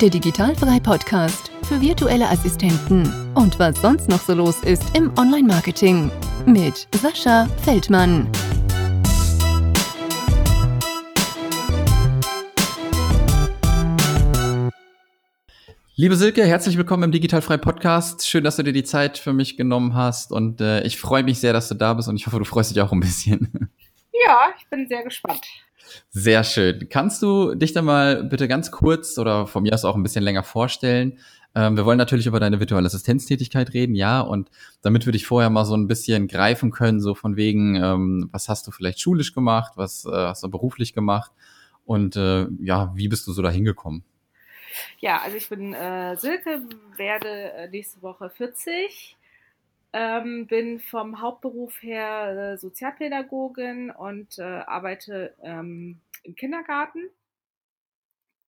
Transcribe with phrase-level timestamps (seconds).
[0.00, 6.10] der Digitalfrei Podcast für virtuelle Assistenten und was sonst noch so los ist im Online-Marketing
[6.46, 8.28] mit Sascha Feldmann.
[15.94, 18.26] Liebe Silke, herzlich willkommen im Digitalfrei Podcast.
[18.26, 21.38] Schön, dass du dir die Zeit für mich genommen hast und äh, ich freue mich
[21.38, 23.70] sehr, dass du da bist und ich hoffe, du freust dich auch ein bisschen.
[24.26, 25.46] Ja, ich bin sehr gespannt.
[26.10, 26.88] Sehr schön.
[26.88, 30.24] Kannst du dich da mal bitte ganz kurz oder von mir aus auch ein bisschen
[30.24, 31.18] länger vorstellen?
[31.54, 34.50] Ähm, wir wollen natürlich über deine virtuelle Assistenztätigkeit reden, ja, und
[34.82, 38.48] damit würde ich vorher mal so ein bisschen greifen können, so von wegen, ähm, was
[38.48, 41.30] hast du vielleicht schulisch gemacht, was äh, hast du beruflich gemacht
[41.84, 44.04] und äh, ja, wie bist du so da hingekommen?
[44.98, 46.62] Ja, also ich bin äh, Silke,
[46.96, 49.16] werde äh, nächste Woche 40,
[49.94, 57.08] ähm, bin vom Hauptberuf her äh, Sozialpädagogin und äh, arbeite ähm, im Kindergarten.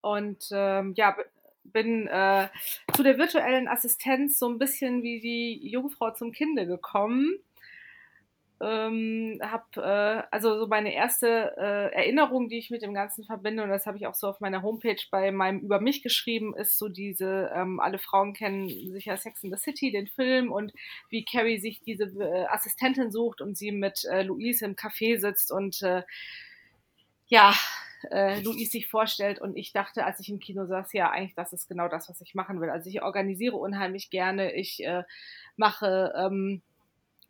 [0.01, 1.17] Und ähm, ja,
[1.63, 2.49] bin äh,
[2.95, 7.39] zu der virtuellen Assistenz so ein bisschen wie die Jungfrau zum Kinde gekommen
[8.61, 13.63] ähm, habe äh, also so meine erste äh, Erinnerung, die ich mit dem Ganzen verbinde,
[13.63, 16.79] und das habe ich auch so auf meiner Homepage bei meinem über mich geschrieben, ist
[16.79, 20.73] so diese, ähm, alle Frauen kennen sicher Sex in the City, den Film, und
[21.11, 25.53] wie Carrie sich diese äh, Assistentin sucht und sie mit äh, Louise im Café sitzt
[25.53, 26.03] und äh,
[27.29, 27.55] ja,
[28.11, 31.53] äh, Louise sich vorstellt und ich dachte, als ich im Kino saß, ja, eigentlich das
[31.53, 32.71] ist genau das, was ich machen will.
[32.71, 35.03] Also ich organisiere unheimlich gerne, ich äh,
[35.57, 36.63] mache ähm,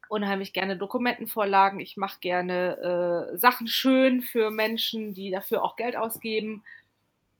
[0.08, 1.80] unheimlich gerne Dokumentenvorlagen.
[1.80, 6.64] Ich mache gerne äh, Sachen schön für Menschen, die dafür auch Geld ausgeben.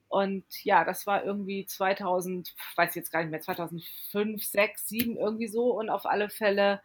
[0.09, 5.49] Und ja, das war irgendwie 2000, weiß jetzt gar nicht mehr, 2005, 6, 7 irgendwie
[5.49, 5.77] so.
[5.79, 6.81] Und auf alle Fälle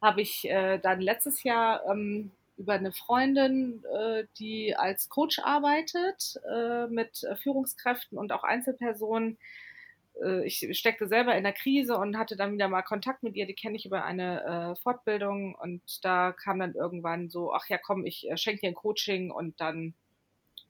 [0.00, 6.40] habe ich äh, dann letztes Jahr ähm, über eine Freundin, äh, die als Coach arbeitet
[6.50, 9.38] äh, mit Führungskräften und auch Einzelpersonen,
[10.22, 13.46] äh, ich steckte selber in der Krise und hatte dann wieder mal Kontakt mit ihr,
[13.46, 14.44] die kenne ich über eine
[14.76, 18.68] äh, Fortbildung und da kam dann irgendwann so, ach ja, komm, ich äh, schenke dir
[18.68, 19.94] ein Coaching und dann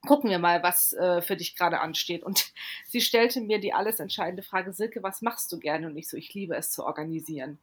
[0.07, 2.23] gucken wir mal, was äh, für dich gerade ansteht.
[2.23, 2.53] Und
[2.87, 5.87] sie stellte mir die alles entscheidende Frage, Silke, was machst du gerne?
[5.87, 7.59] Und ich so, ich liebe es zu organisieren.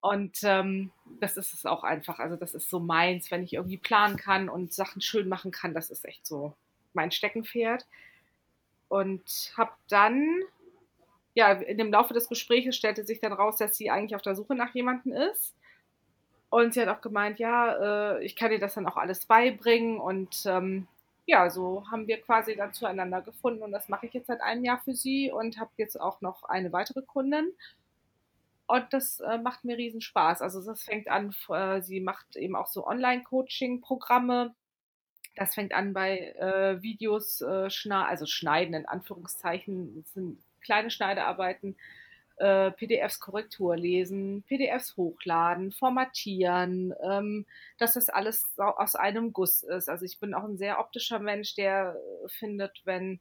[0.00, 2.18] Und ähm, das ist es auch einfach.
[2.18, 5.72] Also das ist so meins, wenn ich irgendwie planen kann und Sachen schön machen kann,
[5.72, 6.52] das ist echt so
[6.92, 7.86] mein Steckenpferd
[8.94, 10.42] und habe dann,
[11.34, 14.36] ja, in dem Laufe des Gesprächs stellte sich dann raus, dass sie eigentlich auf der
[14.36, 15.52] Suche nach jemandem ist.
[16.48, 19.98] Und sie hat auch gemeint, ja, äh, ich kann dir das dann auch alles beibringen.
[19.98, 20.86] Und ähm,
[21.26, 23.64] ja, so haben wir quasi dann zueinander gefunden.
[23.64, 26.44] Und das mache ich jetzt seit einem Jahr für sie und habe jetzt auch noch
[26.44, 27.50] eine weitere Kundin.
[28.68, 30.40] Und das äh, macht mir riesen Spaß.
[30.40, 34.54] Also das fängt an, äh, sie macht eben auch so Online-Coaching-Programme
[35.36, 40.90] das fängt an bei äh, Videos, äh, schna also schneiden in Anführungszeichen, das sind kleine
[40.90, 41.76] Schneidearbeiten,
[42.36, 47.46] äh, PDFs Korrektur lesen, PDFs hochladen, formatieren, ähm,
[47.78, 49.88] dass das alles aus einem Guss ist.
[49.88, 51.96] Also ich bin auch ein sehr optischer Mensch, der
[52.26, 53.20] findet, wenn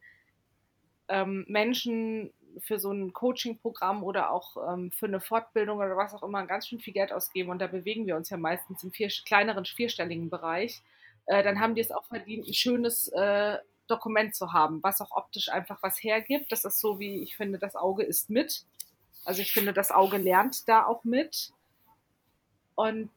[1.09, 6.23] ähm, Menschen für so ein Coaching-Programm oder auch ähm, für eine Fortbildung oder was auch
[6.23, 9.09] immer ganz schön viel Geld ausgeben und da bewegen wir uns ja meistens im vier,
[9.25, 10.81] kleineren vierstelligen Bereich
[11.25, 13.57] äh, dann haben die es auch verdient, ein schönes äh,
[13.87, 16.51] Dokument zu haben, was auch optisch einfach was hergibt.
[16.51, 18.63] Das ist so, wie ich finde, das Auge ist mit.
[19.25, 21.51] Also ich finde, das Auge lernt da auch mit.
[22.75, 23.11] Und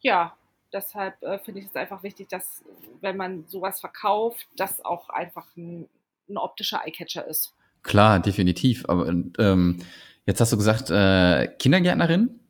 [0.00, 0.36] ja,
[0.72, 2.62] deshalb äh, finde ich es einfach wichtig, dass
[3.00, 5.88] wenn man sowas verkauft, das auch einfach ein,
[6.28, 7.54] ein optischer Eyecatcher ist.
[7.82, 8.84] Klar, definitiv.
[8.88, 9.78] Aber ähm,
[10.26, 12.40] jetzt hast du gesagt, äh, Kindergärtnerin.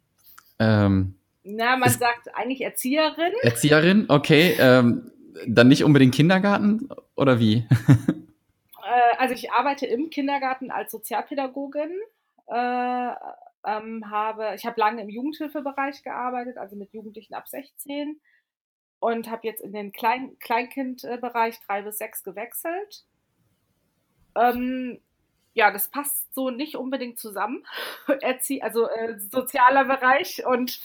[0.59, 1.18] Ähm,
[1.49, 3.33] na, man ist sagt eigentlich Erzieherin.
[3.43, 4.57] Erzieherin, okay.
[4.59, 5.11] Ähm,
[5.47, 7.67] dann nicht unbedingt Kindergarten oder wie?
[7.89, 11.91] äh, also ich arbeite im Kindergarten als Sozialpädagogin.
[12.49, 13.11] Äh,
[13.67, 18.21] ähm, habe, ich habe lange im Jugendhilfebereich gearbeitet, also mit Jugendlichen ab 16
[19.01, 23.05] und habe jetzt in den Klein Kleinkindbereich 3 bis 6 gewechselt.
[24.37, 25.01] Ähm,
[25.59, 27.67] ja, das passt so nicht unbedingt zusammen.
[28.21, 30.81] Erzie also äh, sozialer Bereich und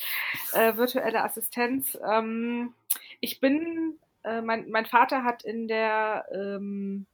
[0.53, 1.95] äh, virtuelle Assistenz.
[2.03, 2.73] Ähm,
[3.19, 7.05] ich bin, äh, mein, mein Vater hat in der ähm,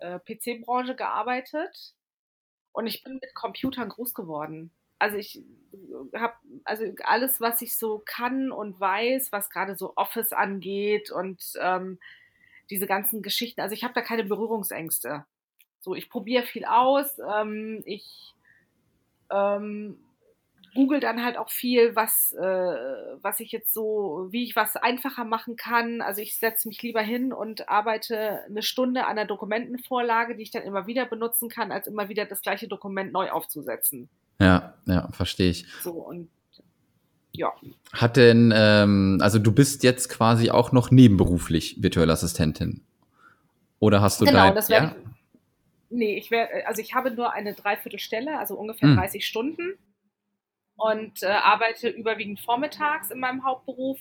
[0.00, 1.94] äh, PC-Branche gearbeitet
[2.72, 4.72] und ich bin mit Computern groß geworden.
[4.98, 5.40] Also ich
[6.16, 6.34] habe
[6.64, 12.00] also alles, was ich so kann und weiß, was gerade so Office angeht und ähm,
[12.70, 13.60] diese ganzen Geschichten.
[13.60, 15.26] Also ich habe da keine Berührungsängste.
[15.84, 17.18] So, ich probiere viel aus.
[17.18, 18.34] Ähm, ich
[19.30, 19.98] ähm,
[20.74, 22.42] google dann halt auch viel, was, äh,
[23.20, 26.00] was ich jetzt so, wie ich was einfacher machen kann.
[26.00, 30.50] Also ich setze mich lieber hin und arbeite eine Stunde an der Dokumentenvorlage, die ich
[30.50, 34.08] dann immer wieder benutzen kann, als immer wieder das gleiche Dokument neu aufzusetzen.
[34.40, 35.66] Ja, ja, verstehe ich.
[35.82, 36.30] So und
[37.32, 37.52] ja.
[37.92, 42.80] Hat denn, ähm, also du bist jetzt quasi auch noch nebenberuflich virtuelle Assistentin?
[43.80, 44.84] Oder hast du genau, dein, das wäre.
[44.84, 44.96] Ja?
[45.94, 48.96] Nee, ich wäre, also ich habe nur eine Dreiviertelstelle, also ungefähr hm.
[48.96, 49.78] 30 Stunden
[50.76, 54.00] und äh, arbeite überwiegend vormittags in meinem Hauptberuf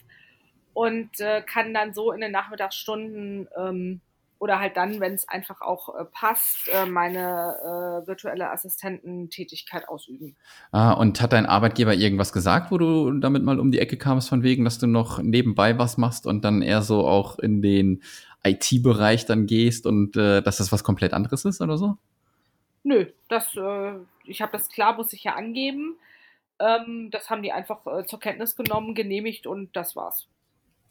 [0.74, 4.02] und äh, kann dann so in den Nachmittagsstunden ähm,
[4.40, 10.36] oder halt dann, wenn es einfach auch äh, passt, äh, meine äh, virtuelle Assistententätigkeit ausüben.
[10.72, 14.30] Ah, und hat dein Arbeitgeber irgendwas gesagt, wo du damit mal um die Ecke kamst,
[14.30, 18.02] von wegen, dass du noch nebenbei was machst und dann eher so auch in den
[18.46, 21.98] IT-Bereich dann gehst und äh, dass das was komplett anderes ist oder so?
[22.84, 23.94] Nö, das, äh,
[24.26, 25.96] ich habe das klar, muss ich ja angeben.
[26.60, 30.28] Ähm, das haben die einfach äh, zur Kenntnis genommen, genehmigt und das war's.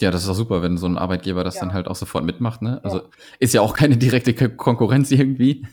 [0.01, 1.61] Ja, das ist auch super, wenn so ein Arbeitgeber das ja.
[1.61, 2.63] dann halt auch sofort mitmacht.
[2.63, 2.81] Ne?
[2.83, 3.05] Also ja.
[3.39, 5.65] ist ja auch keine direkte Konkurrenz irgendwie.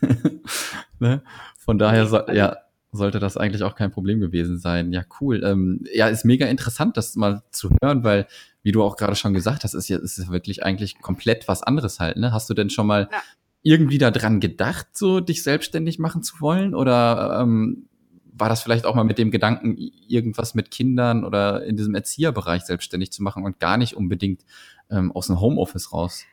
[0.99, 1.23] ne?
[1.57, 2.57] Von daher, so, ja,
[2.91, 4.93] sollte das eigentlich auch kein Problem gewesen sein.
[4.93, 5.43] Ja, cool.
[5.43, 8.27] Ähm, ja, ist mega interessant, das mal zu hören, weil,
[8.61, 11.63] wie du auch gerade schon gesagt hast, ist ja, ist ja wirklich eigentlich komplett was
[11.63, 12.17] anderes halt.
[12.17, 12.31] Ne?
[12.31, 13.21] Hast du denn schon mal ja.
[13.61, 16.75] irgendwie daran gedacht, so dich selbstständig machen zu wollen?
[16.75, 17.87] Oder ähm,
[18.33, 19.75] war das vielleicht auch mal mit dem Gedanken,
[20.07, 24.43] irgendwas mit Kindern oder in diesem Erzieherbereich selbstständig zu machen und gar nicht unbedingt
[24.89, 26.25] ähm, aus dem Homeoffice raus?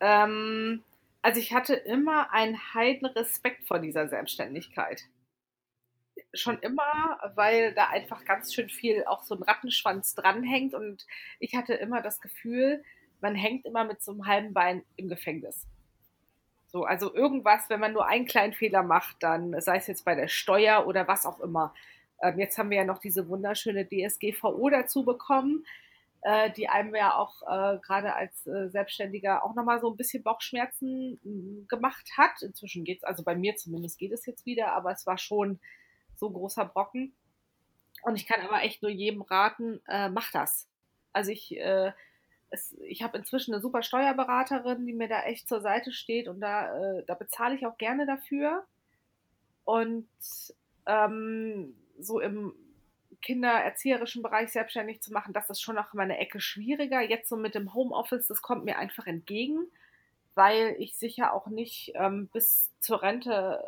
[0.00, 0.82] Ähm,
[1.22, 5.02] also ich hatte immer einen heiden Respekt vor dieser Selbstständigkeit.
[6.34, 11.06] Schon immer, weil da einfach ganz schön viel auch so ein Rattenschwanz dranhängt und
[11.38, 12.82] ich hatte immer das Gefühl,
[13.20, 15.66] man hängt immer mit so einem halben Bein im Gefängnis.
[16.66, 20.14] So, also irgendwas, wenn man nur einen kleinen Fehler macht, dann sei es jetzt bei
[20.14, 21.74] der Steuer oder was auch immer.
[22.22, 25.66] Ähm, jetzt haben wir ja noch diese wunderschöne DSGVO dazu bekommen,
[26.22, 30.22] äh, die einem ja auch äh, gerade als äh, Selbstständiger auch nochmal so ein bisschen
[30.22, 32.40] Bauchschmerzen gemacht hat.
[32.40, 35.58] Inzwischen geht es, also bei mir zumindest geht es jetzt wieder, aber es war schon
[36.22, 37.12] so großer Brocken.
[38.02, 40.68] Und ich kann aber echt nur jedem raten, äh, mach das.
[41.12, 41.92] Also ich äh,
[42.52, 46.40] es, ich habe inzwischen eine super Steuerberaterin, die mir da echt zur Seite steht und
[46.40, 48.64] da, äh, da bezahle ich auch gerne dafür.
[49.64, 50.08] Und
[50.86, 52.54] ähm, so im
[53.22, 57.00] kindererzieherischen Bereich selbstständig zu machen, das ist schon noch mal eine Ecke schwieriger.
[57.00, 59.66] Jetzt so mit dem Homeoffice, das kommt mir einfach entgegen,
[60.34, 63.62] weil ich sicher auch nicht ähm, bis zur Rente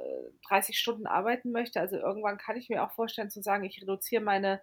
[0.49, 1.81] 30 äh, Stunden arbeiten möchte.
[1.81, 4.61] Also irgendwann kann ich mir auch vorstellen zu sagen, ich reduziere meine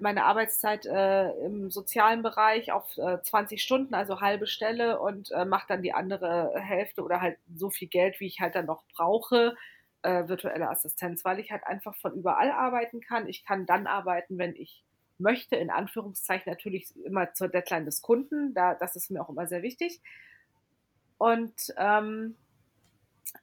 [0.00, 5.44] meine Arbeitszeit äh, im sozialen Bereich auf äh, 20 Stunden, also halbe Stelle und äh,
[5.44, 8.84] mache dann die andere Hälfte oder halt so viel Geld, wie ich halt dann noch
[8.94, 9.56] brauche,
[10.02, 13.26] äh, virtuelle Assistenz, weil ich halt einfach von überall arbeiten kann.
[13.26, 14.84] Ich kann dann arbeiten, wenn ich
[15.18, 19.48] möchte, in Anführungszeichen natürlich immer zur Deadline des Kunden, da, das ist mir auch immer
[19.48, 20.00] sehr wichtig.
[21.18, 22.36] Und ähm,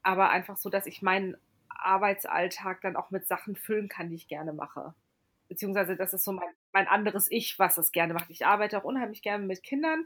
[0.02, 1.36] aber einfach so, dass ich meinen
[1.68, 4.94] Arbeitsalltag dann auch mit Sachen füllen kann, die ich gerne mache
[5.48, 8.30] beziehungsweise das ist so mein, mein anderes Ich, was es gerne macht.
[8.30, 10.04] Ich arbeite auch unheimlich gerne mit Kindern,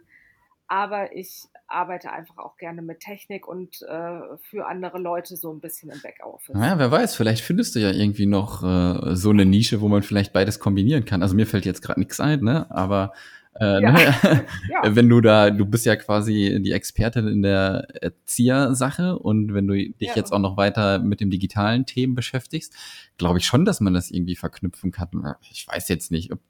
[0.66, 5.60] aber ich arbeite einfach auch gerne mit Technik und äh, für andere Leute so ein
[5.60, 6.54] bisschen im Backoffice.
[6.54, 10.02] Naja, wer weiß, vielleicht findest du ja irgendwie noch äh, so eine Nische, wo man
[10.02, 11.22] vielleicht beides kombinieren kann.
[11.22, 12.70] Also mir fällt jetzt gerade nichts ein, ne?
[12.70, 13.12] Aber
[13.60, 13.92] äh, ja.
[13.92, 13.98] Ne?
[14.70, 14.82] ja.
[14.94, 19.74] Wenn du da, du bist ja quasi die Expertin in der Erziehersache und wenn du
[19.74, 20.14] dich ja.
[20.14, 22.72] jetzt auch noch weiter mit dem digitalen Themen beschäftigst,
[23.16, 25.08] glaube ich schon, dass man das irgendwie verknüpfen kann.
[25.50, 26.40] Ich weiß jetzt nicht, ob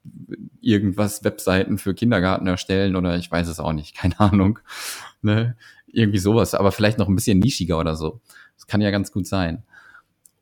[0.61, 4.59] irgendwas Webseiten für Kindergarten erstellen oder ich weiß es auch nicht, keine Ahnung.
[5.21, 5.55] Ne?
[5.87, 8.21] Irgendwie sowas, aber vielleicht noch ein bisschen nischiger oder so.
[8.55, 9.63] Das kann ja ganz gut sein.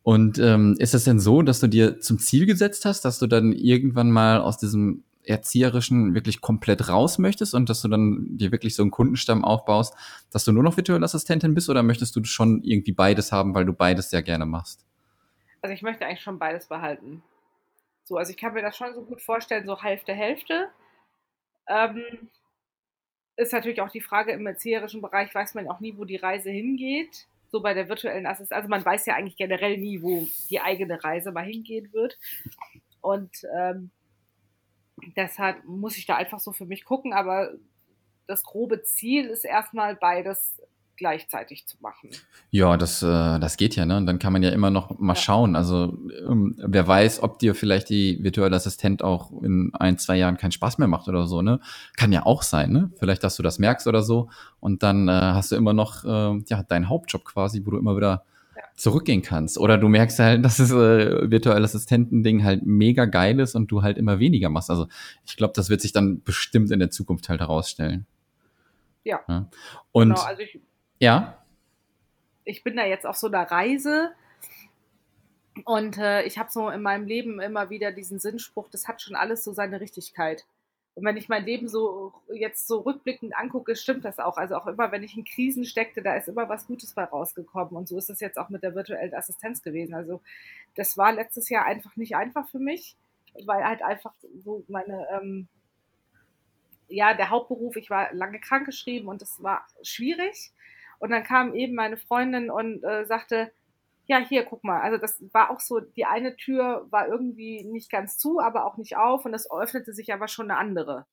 [0.03, 3.27] Und ähm, ist es denn so, dass du dir zum Ziel gesetzt hast, dass du
[3.27, 8.51] dann irgendwann mal aus diesem Erzieherischen wirklich komplett raus möchtest und dass du dann dir
[8.51, 9.95] wirklich so einen Kundenstamm aufbaust,
[10.31, 13.65] dass du nur noch virtuelle Assistentin bist oder möchtest du schon irgendwie beides haben, weil
[13.65, 14.85] du beides sehr gerne machst?
[15.61, 17.23] Also ich möchte eigentlich schon beides behalten.
[18.03, 20.69] So, also ich kann mir das schon so gut vorstellen, so Hälfte, Hälfte.
[21.67, 22.01] Ähm,
[23.35, 26.49] ist natürlich auch die Frage, im erzieherischen Bereich weiß man auch nie, wo die Reise
[26.49, 27.27] hingeht.
[27.51, 28.51] So bei der virtuellen Assistenz.
[28.51, 32.17] Also man weiß ja eigentlich generell nie, wo die eigene Reise mal hingehen wird.
[33.01, 33.91] Und ähm,
[35.15, 37.51] deshalb muss ich da einfach so für mich gucken, aber
[38.27, 40.59] das grobe Ziel ist erstmal beides
[40.97, 42.09] gleichzeitig zu machen.
[42.49, 43.05] Ja, das, äh,
[43.39, 43.97] das geht ja, ne?
[43.97, 45.21] Und dann kann man ja immer noch mal ja.
[45.21, 45.55] schauen.
[45.55, 45.95] Also
[46.27, 50.51] ähm, wer weiß, ob dir vielleicht die virtuelle Assistent auch in ein, zwei Jahren keinen
[50.51, 51.59] Spaß mehr macht oder so, ne?
[51.95, 52.91] Kann ja auch sein, ne?
[52.97, 54.29] Vielleicht, dass du das merkst oder so.
[54.59, 57.95] Und dann äh, hast du immer noch äh, ja, deinen Hauptjob quasi, wo du immer
[57.95, 58.23] wieder
[58.77, 59.57] zurückgehen kannst.
[59.57, 63.81] Oder du merkst halt, dass das äh, virtuelle Assistenten-Ding halt mega geil ist und du
[63.81, 64.69] halt immer weniger machst.
[64.69, 64.87] Also
[65.25, 68.05] ich glaube, das wird sich dann bestimmt in der Zukunft halt herausstellen.
[69.03, 69.21] Ja.
[69.27, 69.49] ja.
[69.91, 70.59] Und genau, also ich,
[70.99, 71.43] ja.
[72.45, 74.11] Ich bin da jetzt auf so einer Reise
[75.65, 79.15] und äh, ich habe so in meinem Leben immer wieder diesen Sinnspruch, das hat schon
[79.15, 80.45] alles so seine Richtigkeit.
[80.97, 84.35] Und wenn ich mein Leben so jetzt so rückblickend angucke, stimmt das auch.
[84.35, 87.75] Also auch immer, wenn ich in Krisen steckte, da ist immer was Gutes bei rausgekommen.
[87.75, 89.93] Und so ist das jetzt auch mit der virtuellen Assistenz gewesen.
[89.93, 90.21] Also
[90.73, 92.95] das war letztes Jahr einfach nicht einfach für mich,
[93.45, 94.11] weil halt einfach
[94.43, 95.47] so meine, ähm,
[96.87, 100.51] ja, der Hauptberuf, ich war lange krankgeschrieben und das war schwierig.
[100.97, 103.51] Und dann kam eben meine Freundin und äh, sagte,
[104.07, 104.81] ja, hier, guck mal.
[104.81, 108.77] Also das war auch so, die eine Tür war irgendwie nicht ganz zu, aber auch
[108.77, 111.05] nicht auf und es öffnete sich aber schon eine andere.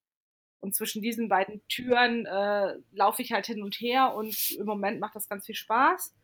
[0.60, 5.00] Und zwischen diesen beiden Türen äh, laufe ich halt hin und her und im Moment
[5.00, 6.14] macht das ganz viel Spaß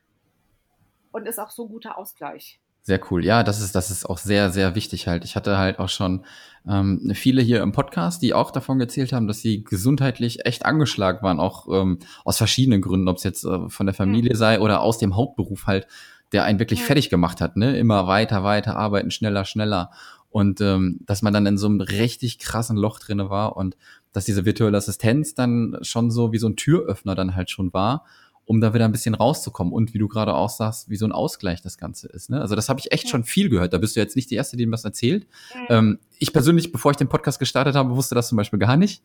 [1.12, 2.60] und ist auch so ein guter Ausgleich.
[2.82, 3.24] Sehr cool.
[3.24, 5.24] Ja, das ist, das ist auch sehr, sehr wichtig halt.
[5.24, 6.24] Ich hatte halt auch schon
[6.66, 11.22] ähm, viele hier im Podcast, die auch davon erzählt haben, dass sie gesundheitlich echt angeschlagen
[11.22, 14.38] waren, auch ähm, aus verschiedenen Gründen, ob es jetzt äh, von der Familie mhm.
[14.38, 15.86] sei oder aus dem Hauptberuf halt
[16.32, 17.76] der einen wirklich fertig gemacht hat, ne?
[17.76, 19.90] Immer weiter, weiter arbeiten, schneller, schneller.
[20.30, 23.76] Und ähm, dass man dann in so einem richtig krassen Loch drinne war und
[24.12, 28.04] dass diese virtuelle Assistenz dann schon so wie so ein Türöffner dann halt schon war,
[28.44, 29.72] um da wieder ein bisschen rauszukommen.
[29.72, 32.30] Und wie du gerade auch sagst, wie so ein Ausgleich das Ganze ist.
[32.30, 32.40] Ne?
[32.40, 33.10] Also das habe ich echt ja.
[33.10, 33.72] schon viel gehört.
[33.72, 35.26] Da bist du jetzt nicht die Erste, die mir das erzählt.
[35.54, 35.66] Mhm.
[35.68, 39.02] Ähm, ich persönlich, bevor ich den Podcast gestartet habe, wusste das zum Beispiel gar nicht.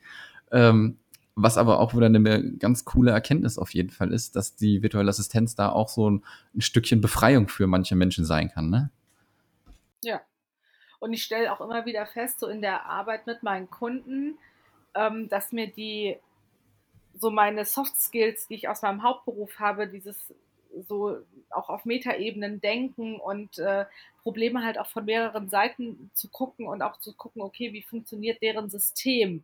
[0.51, 0.97] Ähm,
[1.35, 5.09] was aber auch wieder eine ganz coole Erkenntnis auf jeden Fall ist, dass die virtuelle
[5.09, 6.23] Assistenz da auch so ein,
[6.55, 8.89] ein Stückchen Befreiung für manche Menschen sein kann, ne?
[10.01, 10.21] Ja.
[10.99, 14.37] Und ich stelle auch immer wieder fest, so in der Arbeit mit meinen Kunden,
[14.95, 16.17] ähm, dass mir die,
[17.13, 20.33] so meine Soft Skills, die ich aus meinem Hauptberuf habe, dieses
[20.87, 21.17] so
[21.49, 23.85] auch auf Metaebenen denken und äh,
[24.23, 28.41] Probleme halt auch von mehreren Seiten zu gucken und auch zu gucken, okay, wie funktioniert
[28.41, 29.43] deren System?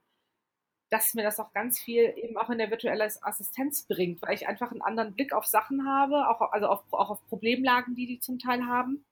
[0.92, 4.48] Dass mir das auch ganz viel eben auch in der virtuellen Assistenz bringt, weil ich
[4.48, 8.20] einfach einen anderen Blick auf Sachen habe, auch, also auf, auch auf Problemlagen, die die
[8.20, 9.06] zum Teil haben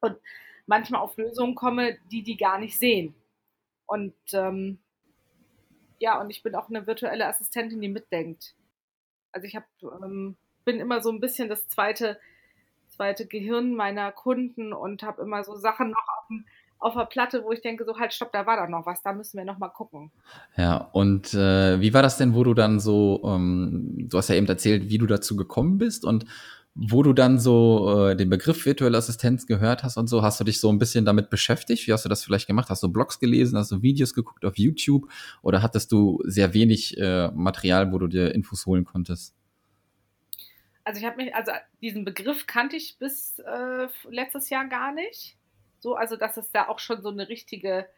[0.00, 0.16] und
[0.66, 3.16] manchmal auf Lösungen komme, die die gar nicht sehen.
[3.86, 4.78] Und ähm,
[5.98, 8.54] ja, und ich bin auch eine virtuelle Assistentin, die mitdenkt.
[9.32, 12.20] Also ich hab, ähm, bin immer so ein bisschen das zweite,
[12.86, 16.46] zweite Gehirn meiner Kunden und habe immer so Sachen noch auf dem
[16.78, 19.12] auf der Platte, wo ich denke, so halt, stopp, da war doch noch was, da
[19.12, 20.10] müssen wir noch mal gucken.
[20.56, 24.36] Ja, und äh, wie war das denn, wo du dann so, ähm, du hast ja
[24.36, 26.24] eben erzählt, wie du dazu gekommen bist und
[26.80, 30.44] wo du dann so äh, den Begriff virtuelle Assistenz gehört hast und so, hast du
[30.44, 31.88] dich so ein bisschen damit beschäftigt?
[31.88, 32.70] Wie hast du das vielleicht gemacht?
[32.70, 35.10] Hast du Blogs gelesen, hast du Videos geguckt auf YouTube
[35.42, 39.34] oder hattest du sehr wenig äh, Material, wo du dir Infos holen konntest?
[40.84, 41.50] Also ich habe mich, also
[41.82, 45.36] diesen Begriff kannte ich bis äh, letztes Jahr gar nicht.
[45.80, 47.88] So, also dass es da auch schon so eine richtige,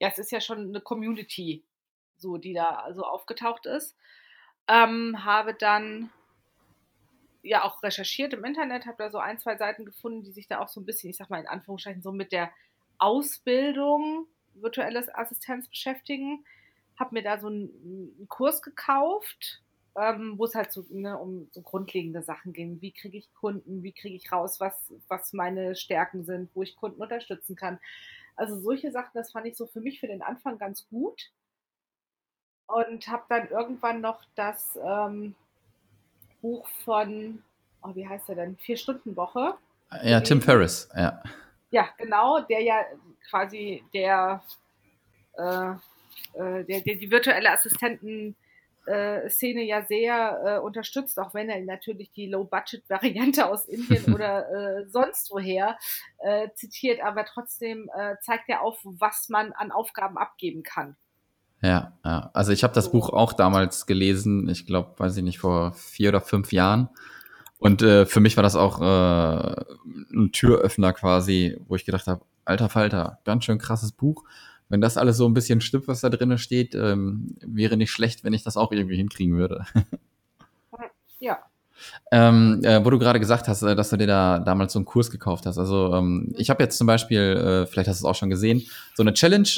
[0.00, 1.64] ja, es ist ja schon eine Community,
[2.16, 3.96] so, die da so aufgetaucht ist.
[4.66, 6.10] Ähm, habe dann
[7.42, 10.60] ja auch recherchiert im Internet, habe da so ein, zwei Seiten gefunden, die sich da
[10.60, 12.50] auch so ein bisschen, ich sag mal in Anführungszeichen, so mit der
[12.98, 16.44] Ausbildung virtuelles Assistenz beschäftigen.
[16.98, 19.62] Habe mir da so einen, einen Kurs gekauft,
[19.96, 22.80] ähm, wo es halt so ne, um so grundlegende Sachen ging.
[22.80, 23.82] Wie kriege ich Kunden?
[23.82, 27.78] Wie kriege ich raus, was, was meine Stärken sind, wo ich Kunden unterstützen kann?
[28.36, 31.30] Also solche Sachen, das fand ich so für mich für den Anfang ganz gut.
[32.66, 35.34] Und habe dann irgendwann noch das ähm,
[36.40, 37.42] Buch von,
[37.82, 38.56] oh, wie heißt er denn?
[38.56, 39.54] Vier-Stunden-Woche.
[40.02, 41.22] Ja, Tim Ferriss, ja.
[41.70, 42.84] Ja, genau, der ja
[43.28, 44.42] quasi der,
[45.36, 45.70] äh,
[46.34, 48.34] äh, der, der die virtuelle Assistenten
[48.86, 54.50] äh, Szene ja sehr äh, unterstützt, auch wenn er natürlich die Low-Budget-Variante aus Indien oder
[54.50, 55.76] äh, sonst woher
[56.18, 60.96] äh, zitiert, aber trotzdem äh, zeigt er auf, was man an Aufgaben abgeben kann.
[61.62, 62.30] Ja, ja.
[62.34, 62.92] also ich habe das so.
[62.92, 66.90] Buch auch damals gelesen, ich glaube, weiß ich nicht, vor vier oder fünf Jahren.
[67.58, 72.68] Und äh, für mich war das auch ein Türöffner quasi, wo ich gedacht habe, alter
[72.68, 74.24] Falter, ganz schön krasses Buch
[74.68, 78.24] wenn das alles so ein bisschen stimmt, was da drinnen steht, ähm, wäre nicht schlecht,
[78.24, 79.64] wenn ich das auch irgendwie hinkriegen würde.
[81.18, 81.38] ja.
[82.10, 84.86] Ähm, äh, wo du gerade gesagt hast, äh, dass du dir da damals so einen
[84.86, 85.58] Kurs gekauft hast.
[85.58, 88.62] Also ähm, ich habe jetzt zum Beispiel, äh, vielleicht hast du es auch schon gesehen,
[88.94, 89.48] so eine Challenge,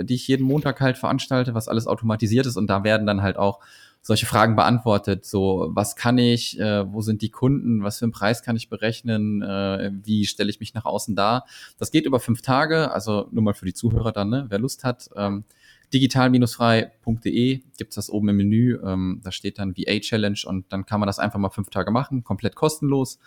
[0.00, 3.22] äh, die ich jeden Montag halt veranstalte, was alles automatisiert ist und da werden dann
[3.22, 3.60] halt auch
[4.06, 5.24] solche Fragen beantwortet.
[5.24, 8.68] So, was kann ich, äh, wo sind die Kunden, was für einen Preis kann ich
[8.68, 11.44] berechnen, äh, wie stelle ich mich nach außen dar.
[11.76, 14.84] Das geht über fünf Tage, also nur mal für die Zuhörer dann, ne, wer Lust
[14.84, 15.10] hat.
[15.16, 15.42] Ähm,
[15.92, 18.78] digital-frei.de gibt's das oben im Menü.
[18.84, 21.90] Ähm, da steht dann VA Challenge und dann kann man das einfach mal fünf Tage
[21.90, 23.18] machen, komplett kostenlos.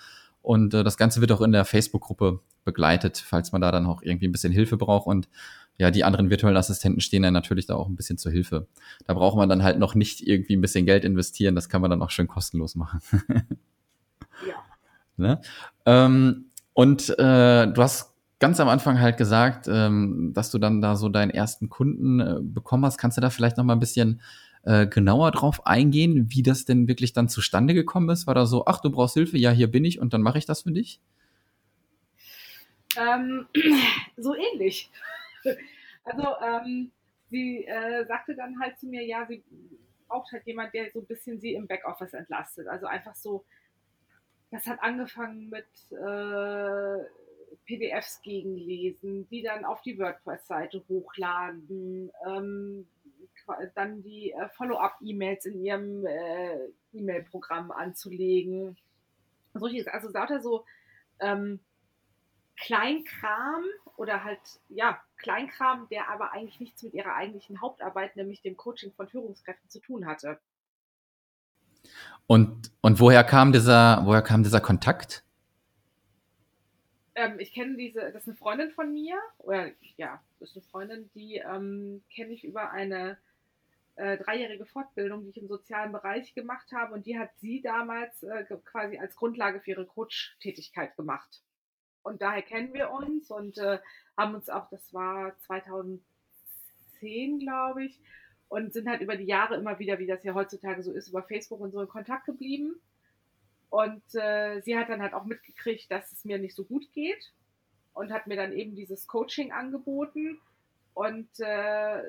[0.41, 4.01] Und äh, das Ganze wird auch in der Facebook-Gruppe begleitet, falls man da dann auch
[4.01, 5.07] irgendwie ein bisschen Hilfe braucht.
[5.07, 5.27] Und
[5.79, 8.67] ja, die anderen virtuellen Assistenten stehen dann natürlich da auch ein bisschen zur Hilfe.
[9.07, 11.89] Da braucht man dann halt noch nicht irgendwie ein bisschen Geld investieren, das kann man
[11.89, 12.99] dann auch schön kostenlos machen.
[14.45, 14.55] ja.
[15.15, 15.41] Ne?
[15.85, 20.97] Ähm, und äh, du hast ganz am Anfang halt gesagt, ähm, dass du dann da
[20.97, 22.97] so deinen ersten Kunden äh, bekommen hast.
[22.97, 24.21] Kannst du da vielleicht noch mal ein bisschen
[24.63, 28.27] äh, genauer drauf eingehen, wie das denn wirklich dann zustande gekommen ist?
[28.27, 30.45] War da so, ach, du brauchst Hilfe, ja, hier bin ich und dann mache ich
[30.45, 30.99] das für dich?
[32.97, 33.45] Ähm,
[34.17, 34.89] so ähnlich.
[36.05, 36.91] Also ähm,
[37.29, 39.43] sie äh, sagte dann halt zu mir, ja, sie
[40.07, 42.67] braucht halt jemand, der so ein bisschen sie im Backoffice entlastet.
[42.67, 43.45] Also einfach so,
[44.49, 47.05] das hat angefangen mit äh,
[47.65, 52.87] PDFs gegenlesen, die dann auf die WordPress-Seite hochladen, ähm,
[53.75, 58.77] dann die äh, Follow-up-E-Mails in ihrem äh, E-Mail-Programm anzulegen.
[59.53, 60.65] Solches, also lauter so
[61.19, 61.59] ähm,
[62.57, 63.63] Kleinkram
[63.97, 68.91] oder halt, ja, Kleinkram, der aber eigentlich nichts mit ihrer eigentlichen Hauptarbeit, nämlich dem Coaching
[68.93, 70.39] von Führungskräften zu tun hatte.
[72.27, 75.23] Und, und woher kam dieser, woher kam dieser Kontakt?
[77.15, 80.65] Ähm, ich kenne diese, das ist eine Freundin von mir, oder ja, das ist eine
[80.65, 83.17] Freundin, die ähm, kenne ich über eine
[83.95, 88.23] äh, dreijährige Fortbildung, die ich im sozialen Bereich gemacht habe und die hat sie damals
[88.23, 91.41] äh, quasi als Grundlage für ihre Coach-Tätigkeit gemacht.
[92.09, 93.77] Und daher kennen wir uns und äh,
[94.17, 97.99] haben uns auch, das war 2010, glaube ich,
[98.47, 101.21] und sind halt über die Jahre immer wieder, wie das ja heutzutage so ist, über
[101.21, 102.81] Facebook und so in Kontakt geblieben.
[103.69, 107.31] Und äh, sie hat dann halt auch mitgekriegt, dass es mir nicht so gut geht
[107.93, 110.39] und hat mir dann eben dieses Coaching angeboten
[110.95, 112.01] und äh,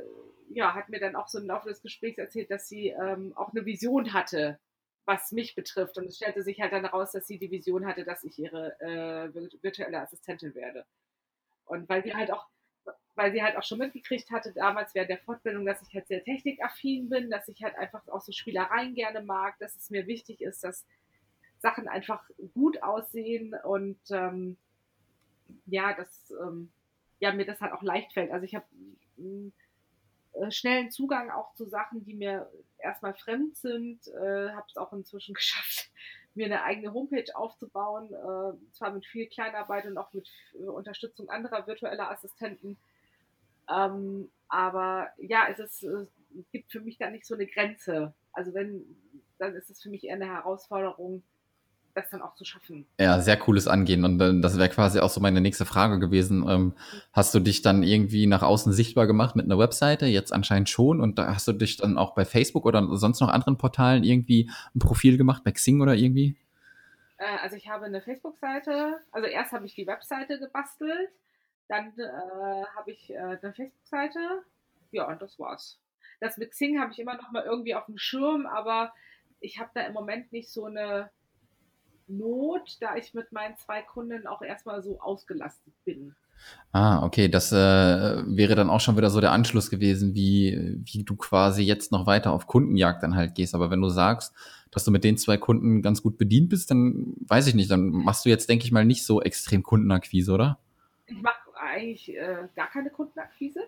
[0.48, 3.52] ja, hat mir dann auch so im Laufe des Gesprächs erzählt, dass sie ähm, auch
[3.52, 4.58] eine Vision hatte,
[5.04, 5.98] was mich betrifft.
[5.98, 8.78] Und es stellte sich halt dann heraus, dass sie die Vision hatte, dass ich ihre
[8.80, 10.84] äh, virtuelle Assistentin werde.
[11.64, 12.46] Und weil sie halt auch,
[13.14, 16.24] weil sie halt auch schon mitgekriegt hatte, damals während der Fortbildung, dass ich halt sehr
[16.24, 20.40] technikaffin bin, dass ich halt einfach auch so Spielereien gerne mag, dass es mir wichtig
[20.40, 20.86] ist, dass
[21.58, 22.22] Sachen einfach
[22.54, 24.56] gut aussehen und ähm,
[25.66, 26.72] ja, dass ähm,
[27.18, 28.30] ja, mir das halt auch leicht fällt.
[28.32, 28.66] Also ich habe
[30.32, 32.50] äh, schnellen Zugang auch zu Sachen, die mir
[32.82, 34.06] erstmal fremd sind.
[34.08, 35.90] Äh, habe es auch inzwischen geschafft,
[36.34, 41.28] mir eine eigene Homepage aufzubauen, äh, zwar mit viel Kleinarbeit und auch mit äh, Unterstützung
[41.28, 42.76] anderer virtueller Assistenten.
[43.68, 48.14] Ähm, aber ja, es, ist, es gibt für mich da nicht so eine Grenze.
[48.32, 48.84] Also wenn,
[49.38, 51.22] dann ist es für mich eher eine Herausforderung,
[52.00, 52.86] das dann auch zu schaffen.
[52.98, 54.04] Ja, sehr cooles Angehen.
[54.04, 56.46] Und äh, das wäre quasi auch so meine nächste Frage gewesen.
[56.48, 56.74] Ähm,
[57.12, 60.06] hast du dich dann irgendwie nach außen sichtbar gemacht mit einer Webseite?
[60.06, 61.00] Jetzt anscheinend schon.
[61.00, 64.50] Und da hast du dich dann auch bei Facebook oder sonst noch anderen Portalen irgendwie
[64.74, 66.36] ein Profil gemacht, bei Xing oder irgendwie?
[67.18, 68.98] Äh, also ich habe eine Facebook-Seite.
[69.12, 71.10] Also erst habe ich die Webseite gebastelt.
[71.68, 74.18] Dann äh, habe ich äh, eine Facebook-Seite.
[74.90, 75.78] Ja, und das war's.
[76.20, 78.92] Das mit Xing habe ich immer noch mal irgendwie auf dem Schirm, aber
[79.40, 81.10] ich habe da im Moment nicht so eine
[82.10, 86.14] Not, da ich mit meinen zwei Kunden auch erstmal so ausgelastet bin.
[86.72, 91.04] Ah, okay, das äh, wäre dann auch schon wieder so der Anschluss gewesen, wie, wie
[91.04, 93.54] du quasi jetzt noch weiter auf Kundenjagd dann halt gehst.
[93.54, 94.34] Aber wenn du sagst,
[94.70, 97.90] dass du mit den zwei Kunden ganz gut bedient bist, dann weiß ich nicht, dann
[97.90, 100.58] machst du jetzt, denke ich mal, nicht so extrem Kundenakquise, oder?
[101.06, 103.60] Ich mache eigentlich äh, gar keine Kundenakquise.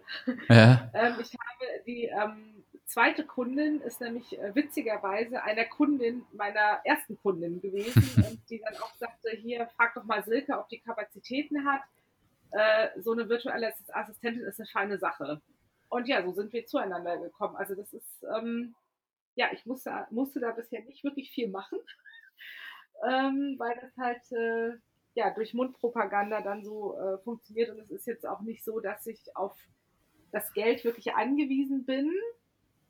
[0.48, 0.90] Ja.
[0.94, 7.18] ähm, ich habe die ähm, zweite Kundin ist nämlich äh, witzigerweise einer Kundin meiner ersten
[7.20, 11.64] Kundin gewesen und die dann auch sagte, hier, frag doch mal Silke, ob die Kapazitäten
[11.64, 11.82] hat.
[12.52, 15.40] Äh, so eine virtuelle Assistentin ist eine feine Sache.
[15.88, 17.56] Und ja, so sind wir zueinander gekommen.
[17.56, 18.74] Also das ist, ähm,
[19.34, 21.78] ja, ich musste, musste da bisher nicht wirklich viel machen,
[23.08, 24.78] ähm, weil das halt äh,
[25.14, 27.70] ja durch Mundpropaganda dann so äh, funktioniert.
[27.70, 29.56] Und es ist jetzt auch nicht so, dass ich auf
[30.30, 32.10] das Geld wirklich angewiesen bin,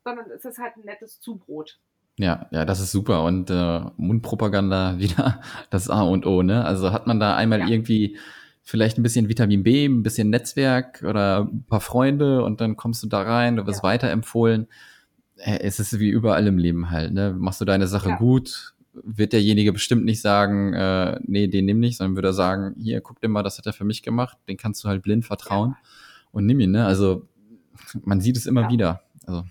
[0.03, 1.79] sondern es ist halt ein nettes Zubrot.
[2.17, 3.23] Ja, ja, das ist super.
[3.23, 6.65] Und äh, Mundpropaganda wieder das A und O, ne?
[6.65, 7.67] Also hat man da einmal ja.
[7.67, 8.17] irgendwie
[8.61, 13.03] vielleicht ein bisschen Vitamin B, ein bisschen Netzwerk oder ein paar Freunde und dann kommst
[13.03, 13.89] du da rein, du wirst ja.
[13.89, 14.67] weiterempfohlen.
[15.35, 17.35] Es ist wie überall im Leben halt, ne?
[17.37, 18.17] Machst du deine Sache ja.
[18.17, 22.75] gut, wird derjenige bestimmt nicht sagen, äh, nee, den nimm nicht, sondern würde er sagen,
[22.77, 25.25] hier, guck dir mal, das hat er für mich gemacht, den kannst du halt blind
[25.25, 25.75] vertrauen
[26.31, 26.85] und nimm ihn, ne?
[26.85, 27.27] Also
[28.03, 29.01] man sieht es immer wieder.
[29.25, 29.43] Also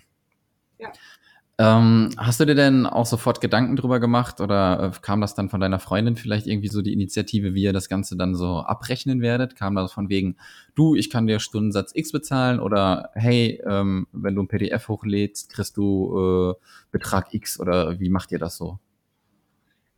[1.59, 5.49] ähm, hast du dir denn auch sofort Gedanken drüber gemacht oder äh, kam das dann
[5.49, 9.21] von deiner Freundin vielleicht irgendwie so die Initiative, wie ihr das Ganze dann so abrechnen
[9.21, 9.55] werdet?
[9.55, 10.37] Kam das von wegen,
[10.73, 15.51] du, ich kann dir Stundensatz X bezahlen oder hey, ähm, wenn du ein PDF hochlädst,
[15.53, 18.79] kriegst du äh, Betrag X oder wie macht ihr das so?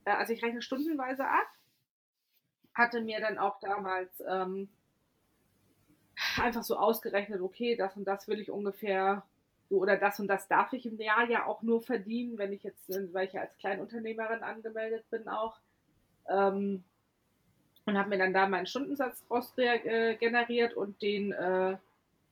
[0.03, 1.47] Äh, also ich rechne stundenweise ab
[2.75, 4.69] hatte mir dann auch damals ähm,
[6.37, 9.23] einfach so ausgerechnet, okay, das und das will ich ungefähr
[9.69, 12.89] oder das und das darf ich im Jahr ja auch nur verdienen, wenn ich jetzt,
[13.13, 15.57] weil ich ja als Kleinunternehmerin angemeldet bin auch.
[16.29, 16.83] Ähm,
[17.85, 21.77] und habe mir dann da meinen Stundensatz raus äh, generiert und den äh,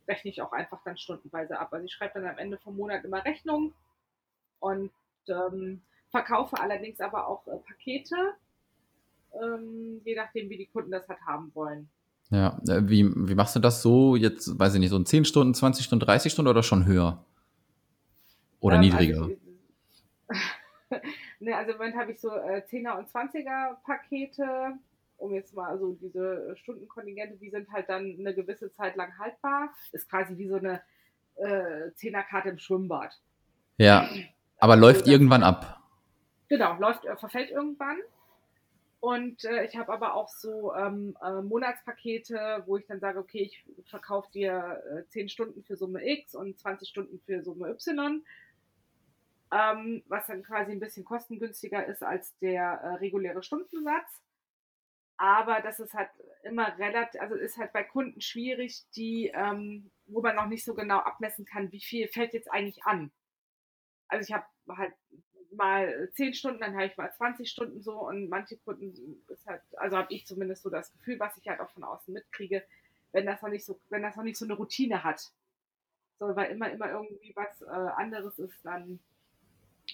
[0.07, 1.71] rechne ich auch einfach dann stundenweise ab.
[1.73, 3.73] Also ich schreibe dann am Ende vom Monat immer Rechnung
[4.59, 4.91] und
[5.27, 8.33] ähm, verkaufe allerdings aber auch äh, Pakete,
[9.41, 11.89] ähm, je nachdem, wie die Kunden das halt haben wollen.
[12.33, 15.25] Ja, äh, wie, wie machst du das so jetzt, weiß ich nicht, so in 10
[15.25, 17.23] Stunden, 20 Stunden, 30 Stunden oder schon höher?
[18.59, 19.21] Oder ähm, niedriger?
[19.21, 19.35] Also
[21.39, 24.79] ne, also im Moment habe ich so äh, 10er und 20er Pakete,
[25.17, 29.69] um jetzt mal, also diese Stundenkontingente, die sind halt dann eine gewisse Zeit lang haltbar.
[29.91, 30.81] Ist quasi wie so eine
[31.35, 33.13] äh, 10er-Karte im Schwimmbad.
[33.77, 34.09] Ja,
[34.57, 35.83] aber also, läuft irgendwann ab.
[36.49, 37.97] Genau, läuft, äh, verfällt irgendwann.
[39.03, 43.41] Und äh, ich habe aber auch so ähm, äh, Monatspakete, wo ich dann sage, okay,
[43.41, 48.23] ich verkaufe dir äh, 10 Stunden für Summe X und 20 Stunden für Summe Y.
[49.51, 54.21] Ähm, was dann quasi ein bisschen kostengünstiger ist als der äh, reguläre Stundensatz.
[55.17, 56.09] Aber das ist halt
[56.43, 60.75] immer relativ, also ist halt bei Kunden schwierig, die, ähm, wo man noch nicht so
[60.75, 63.11] genau abmessen kann, wie viel fällt jetzt eigentlich an.
[64.07, 64.93] Also ich habe halt
[65.55, 68.93] mal 10 Stunden, dann habe ich mal 20 Stunden so und manche Kunden
[69.27, 72.13] ist halt, also habe ich zumindest so das Gefühl, was ich halt auch von außen
[72.13, 72.63] mitkriege,
[73.11, 75.31] wenn das noch nicht so, wenn das noch nicht so eine Routine hat,
[76.19, 78.99] so weil immer, immer irgendwie was äh, anderes ist, dann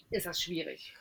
[0.10, 0.94] ist das schwierig.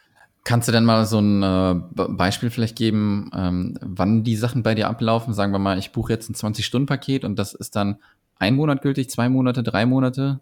[0.44, 1.74] Kannst du denn mal so ein äh,
[2.08, 5.34] Beispiel vielleicht geben, ähm, wann die Sachen bei dir ablaufen?
[5.34, 8.00] Sagen wir mal, ich buche jetzt ein 20-Stunden-Paket und das ist dann
[8.38, 10.40] ein Monat gültig, zwei Monate, drei Monate?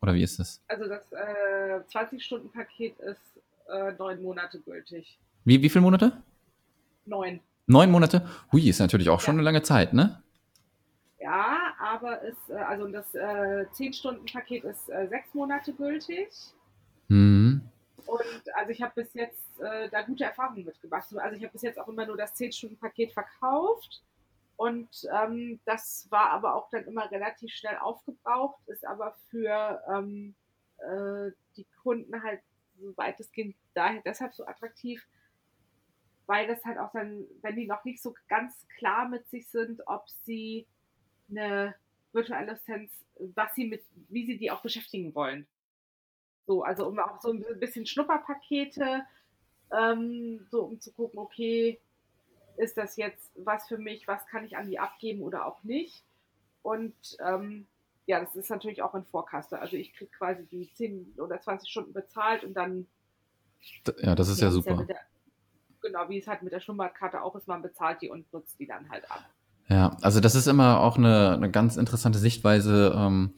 [0.00, 0.62] Oder wie ist das?
[0.68, 3.20] Also das äh, 20-Stunden-Paket ist
[3.68, 5.18] äh, neun Monate gültig.
[5.44, 6.22] Wie, wie viele Monate?
[7.06, 7.40] Neun.
[7.66, 8.28] Neun Monate?
[8.52, 9.38] Hui, ist natürlich auch schon ja.
[9.38, 10.22] eine lange Zeit, ne?
[11.20, 16.30] Ja, aber es, äh, also das äh, 10-Stunden-Paket ist äh, sechs Monate gültig.
[17.08, 17.62] Mhm.
[18.06, 21.14] Und also ich habe bis jetzt äh, da gute Erfahrungen mitgemacht.
[21.16, 24.02] Also ich habe bis jetzt auch immer nur das 10-Stunden-Paket verkauft.
[24.56, 30.34] Und ähm, das war aber auch dann immer relativ schnell aufgebraucht, ist aber für ähm,
[30.78, 32.40] äh, die Kunden halt
[32.80, 35.06] so weitestgehend daher deshalb so attraktiv,
[36.26, 39.80] weil das halt auch dann, wenn die noch nicht so ganz klar mit sich sind,
[39.86, 40.66] ob sie
[41.30, 41.74] eine
[42.12, 42.92] virtuelle Assistenz,
[43.34, 45.46] was sie mit, wie sie die auch beschäftigen wollen.
[46.46, 49.02] So, also um auch so ein bisschen Schnupperpakete,
[49.70, 51.80] ähm, so um zu gucken, okay,
[52.56, 56.04] ist das jetzt was für mich, was kann ich an die abgeben oder auch nicht.
[56.62, 57.66] Und ähm,
[58.08, 59.60] ja, das ist natürlich auch in Vorkasse.
[59.60, 62.86] Also ich kriege quasi die 10 oder 20 Stunden bezahlt und dann.
[64.00, 64.76] Ja, das ist ja, ja super.
[64.76, 64.96] Ja der,
[65.82, 68.66] genau, wie es halt mit der Schlummerkarte auch ist, man bezahlt die und nutzt die
[68.66, 69.24] dann halt ab.
[69.68, 72.94] Ja, also das ist immer auch eine, eine ganz interessante Sichtweise.
[72.96, 73.34] Ähm,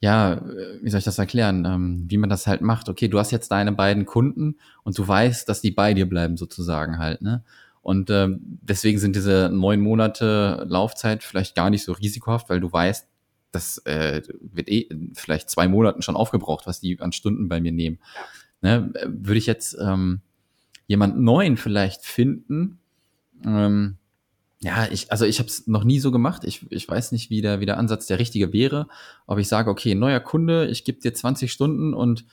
[0.00, 0.42] ja,
[0.82, 2.90] wie soll ich das erklären, ähm, wie man das halt macht.
[2.90, 6.36] Okay, du hast jetzt deine beiden Kunden und du weißt, dass die bei dir bleiben
[6.36, 7.44] sozusagen halt, ne?
[7.80, 12.70] Und ähm, deswegen sind diese neun Monate Laufzeit vielleicht gar nicht so risikohaft, weil du
[12.70, 13.08] weißt,
[13.52, 17.72] das äh, wird eh vielleicht zwei Monaten schon aufgebraucht, was die an Stunden bei mir
[17.72, 17.98] nehmen.
[18.62, 20.20] Ne, würde ich jetzt ähm,
[20.86, 22.78] jemand neuen vielleicht finden,
[23.44, 23.96] ähm,
[24.64, 26.44] ja, ich, also ich habe es noch nie so gemacht.
[26.44, 28.86] Ich, ich weiß nicht, wie der, wie der Ansatz der richtige wäre.
[29.26, 32.24] Ob ich sage, okay, neuer Kunde, ich gebe dir 20 Stunden und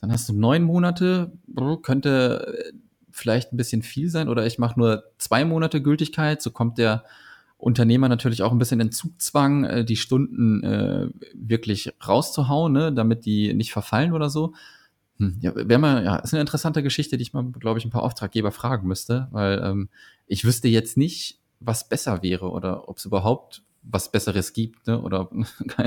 [0.00, 1.32] dann hast du neun Monate,
[1.82, 2.72] könnte äh,
[3.10, 7.04] vielleicht ein bisschen viel sein, oder ich mache nur zwei Monate Gültigkeit, so kommt der
[7.56, 13.24] Unternehmer natürlich auch ein bisschen in Zugzwang, äh, die Stunden äh, wirklich rauszuhauen, ne, damit
[13.24, 14.54] die nicht verfallen oder so.
[15.18, 17.90] Hm, ja, wäre mal, ja, ist eine interessante Geschichte, die ich mal, glaube ich, ein
[17.90, 19.88] paar Auftraggeber fragen müsste, weil ähm,
[20.26, 25.00] ich wüsste jetzt nicht, was besser wäre oder ob es überhaupt was Besseres gibt, ne?
[25.00, 25.30] Oder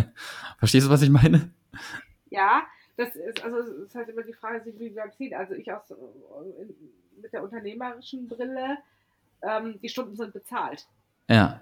[0.60, 1.52] verstehst du, was ich meine?
[2.30, 2.64] Ja,
[2.96, 5.34] das ist also es ist halt immer die Frage, wie man sieht.
[5.34, 5.94] Also ich aus
[7.22, 8.78] mit der unternehmerischen Brille,
[9.42, 10.88] ähm, die Stunden sind bezahlt.
[11.28, 11.62] Ja.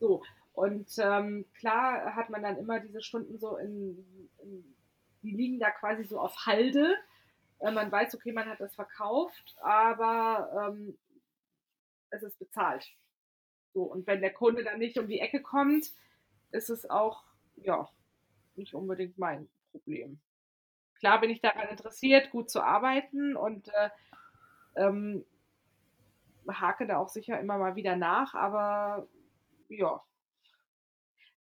[0.00, 0.22] So.
[0.52, 4.76] Und ähm, klar hat man dann immer diese Stunden so in, in
[5.22, 6.94] die liegen da quasi so auf Halde.
[7.58, 10.96] Äh, man weiß, okay, man hat das verkauft, aber ähm,
[12.10, 12.86] es ist bezahlt.
[13.72, 15.86] So, und wenn der Kunde dann nicht um die Ecke kommt,
[16.52, 17.24] ist es auch,
[17.56, 17.88] ja,
[18.54, 20.20] nicht unbedingt mein Problem.
[21.00, 23.90] Klar bin ich daran interessiert, gut zu arbeiten und äh,
[24.76, 25.24] ähm,
[26.52, 29.06] hake da auch sicher immer mal wieder nach, aber
[29.68, 30.00] ja,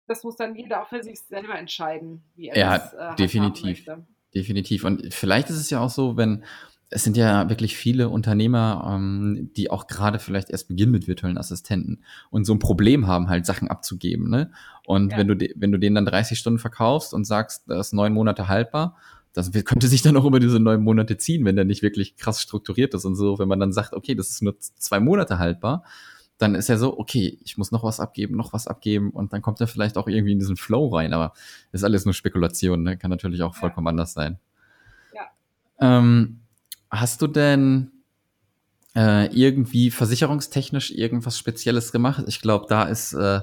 [0.07, 3.87] das muss dann jeder auch für sich selber entscheiden, wie er ja, das äh, definitiv.
[4.35, 4.85] Definitiv.
[4.85, 6.45] Und vielleicht ist es ja auch so, wenn
[6.93, 11.39] es sind ja wirklich viele Unternehmer, ähm, die auch gerade vielleicht erst beginnen mit virtuellen
[11.39, 14.29] Assistenten und so ein Problem haben, halt Sachen abzugeben.
[14.29, 14.51] Ne?
[14.87, 15.19] Und ja.
[15.19, 18.49] wenn du wenn du denen dann 30 Stunden verkaufst und sagst, das ist neun Monate
[18.49, 18.97] haltbar,
[19.33, 22.41] das könnte sich dann auch über diese neun Monate ziehen, wenn der nicht wirklich krass
[22.41, 23.39] strukturiert ist und so.
[23.39, 25.85] Wenn man dann sagt, okay, das ist nur zwei Monate haltbar,
[26.39, 29.43] dann ist er so, okay, ich muss noch was abgeben, noch was abgeben und dann
[29.43, 31.13] kommt er vielleicht auch irgendwie in diesen Flow rein.
[31.13, 31.35] Aber
[31.71, 32.97] das ist alles nur Spekulation, ne?
[32.97, 33.91] kann natürlich auch vollkommen ja.
[33.91, 34.39] anders sein.
[35.15, 35.29] Ja.
[35.81, 36.41] Ähm,
[36.91, 37.93] Hast du denn
[38.97, 42.25] äh, irgendwie versicherungstechnisch irgendwas Spezielles gemacht?
[42.27, 43.41] Ich glaube, da ist äh,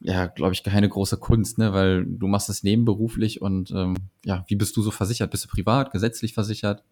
[0.00, 1.72] ja, glaube ich, keine große Kunst, ne?
[1.72, 5.30] Weil du machst es nebenberuflich und ähm, ja, wie bist du so versichert?
[5.30, 6.84] Bist du privat, gesetzlich versichert?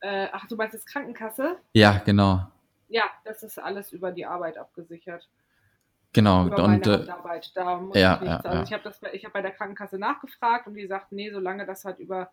[0.00, 1.56] Äh, ach, du meinst jetzt Krankenkasse?
[1.72, 2.46] Ja, genau.
[2.88, 5.28] Ja, das ist alles über die Arbeit abgesichert.
[6.12, 7.06] Genau, über und meine äh,
[7.54, 8.44] da muss ja, ich nichts.
[8.44, 8.62] Ja, also ja.
[8.64, 11.86] ich habe das, ich habe bei der Krankenkasse nachgefragt und die sagten, nee, solange das
[11.86, 12.30] halt über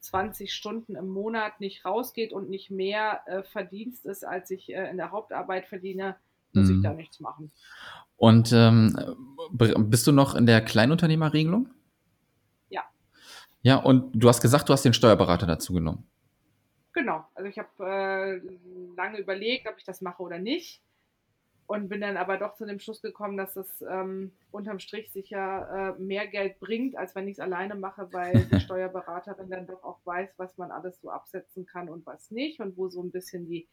[0.00, 4.90] 20 Stunden im Monat nicht rausgeht und nicht mehr äh, Verdienst ist, als ich äh,
[4.90, 6.16] in der Hauptarbeit verdiene,
[6.56, 6.76] muss mhm.
[6.76, 7.52] ich da nichts machen.
[8.16, 8.96] Und ähm,
[9.52, 11.68] bist du noch in der Kleinunternehmerregelung?
[12.68, 12.82] Ja.
[13.62, 16.06] Ja, und du hast gesagt, du hast den Steuerberater dazu genommen.
[16.92, 18.40] Genau, also ich habe äh,
[18.96, 20.82] lange überlegt, ob ich das mache oder nicht
[21.66, 25.96] und bin dann aber doch zu dem Schluss gekommen, dass es ähm, unterm Strich sicher
[25.98, 29.82] äh, mehr Geld bringt, als wenn ich es alleine mache, weil die Steuerberaterin dann doch
[29.82, 33.10] auch weiß, was man alles so absetzen kann und was nicht und wo so ein
[33.10, 33.68] bisschen die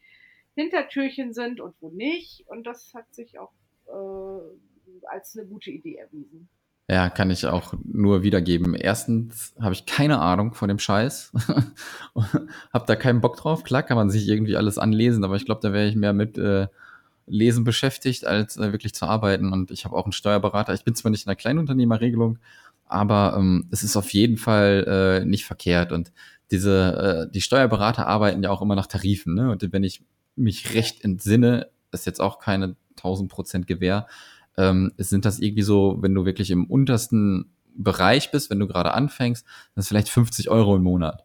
[0.55, 2.43] Hintertürchen sind und wo nicht.
[2.47, 3.51] Und das hat sich auch
[3.87, 6.47] äh, als eine gute Idee erwiesen.
[6.89, 8.75] Ja, kann ich auch nur wiedergeben.
[8.75, 11.31] Erstens habe ich keine Ahnung von dem Scheiß.
[12.73, 13.63] hab da keinen Bock drauf.
[13.63, 16.37] Klar kann man sich irgendwie alles anlesen, aber ich glaube, da wäre ich mehr mit
[16.37, 16.67] äh,
[17.25, 19.53] Lesen beschäftigt, als äh, wirklich zu arbeiten.
[19.53, 20.73] Und ich habe auch einen Steuerberater.
[20.73, 22.37] Ich bin zwar nicht in der Kleinunternehmerregelung,
[22.85, 25.93] aber ähm, es ist auf jeden Fall äh, nicht verkehrt.
[25.93, 26.11] Und
[26.51, 29.35] diese, äh, die Steuerberater arbeiten ja auch immer nach Tarifen.
[29.35, 29.49] Ne?
[29.49, 30.03] Und wenn ich
[30.35, 34.07] mich recht entsinne, ist jetzt auch keine 1000 Prozent Gewähr,
[34.57, 38.93] ähm, sind das irgendwie so, wenn du wirklich im untersten Bereich bist, wenn du gerade
[38.93, 41.23] anfängst, das ist vielleicht 50 Euro im Monat.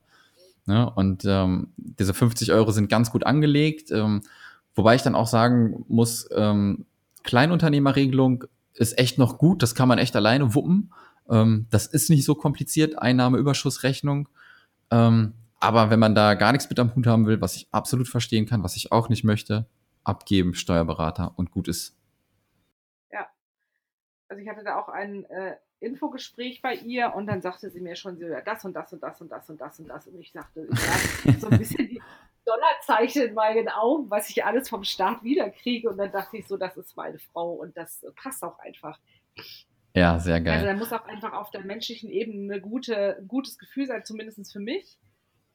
[0.67, 0.91] Ne?
[0.91, 3.91] Und ähm, diese 50 Euro sind ganz gut angelegt.
[3.91, 4.23] Ähm,
[4.79, 6.87] Wobei ich dann auch sagen muss, ähm,
[7.25, 8.45] Kleinunternehmerregelung
[8.75, 10.93] ist echt noch gut, das kann man echt alleine wuppen.
[11.29, 14.29] Ähm, das ist nicht so kompliziert, Einnahmeüberschussrechnung.
[14.93, 18.09] Ähm, aber wenn man da gar nichts mit am Hut haben will, was ich absolut
[18.09, 19.67] verstehen kann, was ich auch nicht möchte,
[20.05, 21.97] abgeben, Steuerberater und gut ist.
[23.11, 23.29] Ja,
[24.29, 27.97] also ich hatte da auch ein äh, Infogespräch bei ihr und dann sagte sie mir
[27.97, 30.21] schon so, ja, das und das und das und das und das und das und
[30.21, 32.03] ich sagte, ja, so ein bisschen die,
[32.49, 35.91] Dollarzeichen in meinen Augen, was ich alles vom Staat wiederkriege.
[35.91, 38.99] Und dann dachte ich so, das ist meine Frau und das passt auch einfach.
[39.95, 40.55] Ja, sehr geil.
[40.55, 44.05] Also da muss auch einfach auf der menschlichen Ebene eine gute, ein gutes Gefühl sein,
[44.05, 44.99] zumindest für mich,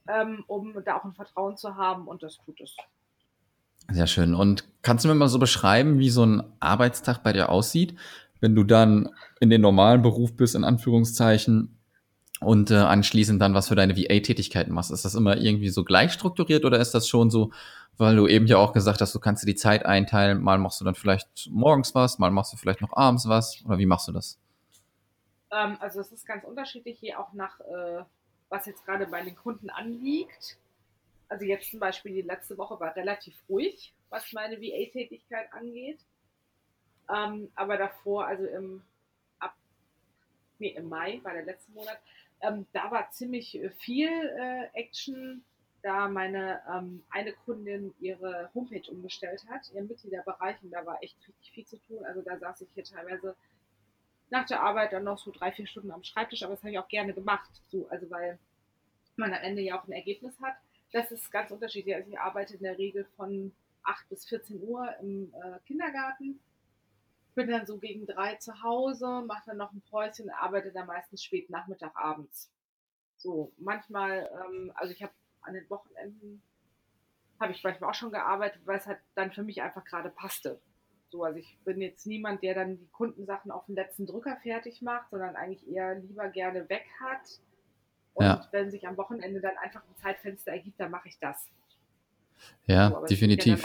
[0.07, 2.75] ähm, um da auch ein Vertrauen zu haben und das tut es.
[3.91, 4.33] Sehr schön.
[4.33, 7.97] Und kannst du mir mal so beschreiben, wie so ein Arbeitstag bei dir aussieht,
[8.39, 11.77] wenn du dann in den normalen Beruf bist, in Anführungszeichen,
[12.43, 14.91] und äh, anschließend dann was für deine VA-Tätigkeiten machst.
[14.91, 17.51] Ist das immer irgendwie so gleich strukturiert oder ist das schon so,
[17.97, 20.81] weil du eben ja auch gesagt hast, du kannst dir die Zeit einteilen, mal machst
[20.81, 24.07] du dann vielleicht morgens was, mal machst du vielleicht noch abends was oder wie machst
[24.07, 24.39] du das?
[25.51, 28.03] Ähm, also es ist ganz unterschiedlich hier auch nach, äh,
[28.53, 30.59] was jetzt gerade bei den Kunden anliegt.
[31.27, 35.99] Also jetzt zum Beispiel die letzte Woche war relativ ruhig, was meine VA-Tätigkeit angeht.
[37.09, 38.83] Ähm, aber davor, also im,
[39.39, 39.55] ab,
[40.59, 41.99] nee, im Mai war der letzte Monat,
[42.41, 45.43] ähm, da war ziemlich äh, viel äh, Action,
[45.81, 51.17] da meine ähm, eine Kundin ihre Homepage umgestellt hat, ihren Mitgliederbereich, und da war echt
[51.27, 52.05] richtig viel zu tun.
[52.05, 53.35] Also da saß ich hier teilweise
[54.33, 56.79] nach der Arbeit dann noch so drei, vier Stunden am Schreibtisch, aber das habe ich
[56.79, 57.49] auch gerne gemacht.
[57.67, 58.39] So, also weil
[59.15, 60.55] man am Ende ja auch ein Ergebnis hat.
[60.91, 61.95] Das ist ganz unterschiedlich.
[61.95, 66.39] Also ich arbeite in der Regel von 8 bis 14 Uhr im äh, Kindergarten
[67.35, 71.23] bin dann so gegen drei zu Hause, mache dann noch ein Päuschen, arbeite dann meistens
[71.23, 72.51] spät Nachmittag, abends.
[73.17, 76.41] So, manchmal, ähm, also ich habe an den Wochenenden,
[77.39, 80.61] habe ich manchmal auch schon gearbeitet, weil es halt dann für mich einfach gerade passte.
[81.13, 84.81] So, also ich bin jetzt niemand, der dann die Kundensachen auf den letzten Drücker fertig
[84.81, 87.39] macht, sondern eigentlich eher lieber gerne weg hat.
[88.15, 88.47] Und ja.
[88.49, 91.51] wenn sich am Wochenende dann einfach ein Zeitfenster ergibt, dann mache ich das.
[92.65, 93.63] Ja, so, definitiv.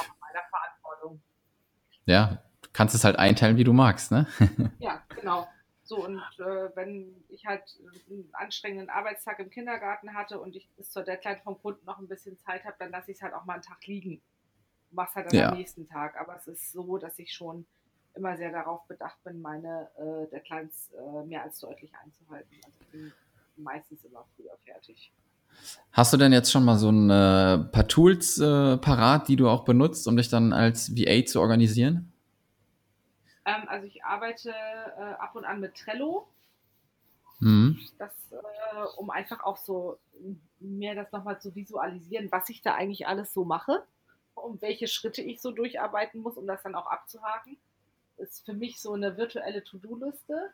[2.04, 2.42] Ja,
[2.74, 4.26] kannst es halt einteilen, wie du magst, ne?
[4.78, 5.48] ja, genau.
[5.84, 7.62] So, und äh, wenn ich halt
[8.10, 12.08] einen anstrengenden Arbeitstag im Kindergarten hatte und ich bis zur Deadline vom Kunden noch ein
[12.08, 14.20] bisschen Zeit habe, dann lasse ich es halt auch mal einen Tag liegen.
[14.90, 15.48] Mach's halt dann ja.
[15.50, 16.18] am nächsten Tag.
[16.18, 17.66] Aber es ist so, dass ich schon
[18.14, 22.56] immer sehr darauf bedacht bin, meine äh, Deadlines äh, mehr als deutlich einzuhalten.
[22.64, 23.12] Also ich bin
[23.56, 25.12] meistens immer früher fertig.
[25.92, 29.48] Hast du denn jetzt schon mal so ein äh, paar Tools äh, parat, die du
[29.48, 32.12] auch benutzt, um dich dann als VA zu organisieren?
[33.44, 36.28] Ähm, also ich arbeite äh, ab und an mit Trello.
[37.40, 37.78] Mhm.
[37.98, 38.36] Das, äh,
[38.96, 39.98] um einfach auch so
[40.60, 43.84] mir das nochmal zu visualisieren, was ich da eigentlich alles so mache,
[44.44, 47.58] um welche Schritte ich so durcharbeiten muss, um das dann auch abzuhaken.
[48.16, 50.52] Ist für mich so eine virtuelle To-Do-Liste.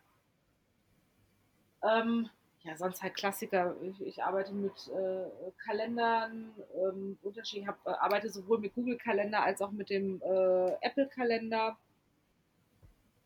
[1.83, 2.29] Ähm,
[2.65, 3.75] ja, sonst halt Klassiker.
[3.83, 9.43] Ich, ich arbeite mit äh, Kalendern, ähm, Unterschied, ich hab, äh, arbeite sowohl mit Google-Kalender
[9.43, 11.77] als auch mit dem äh, Apple-Kalender.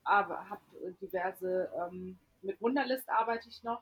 [0.03, 0.61] Aber habe
[1.01, 3.81] diverse, ähm, mit Wunderlist arbeite ich noch,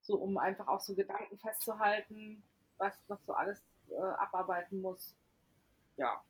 [0.00, 2.42] so um einfach auch so Gedanken festzuhalten,
[2.78, 5.14] was noch so alles äh, abarbeiten muss.
[5.96, 6.22] Ja.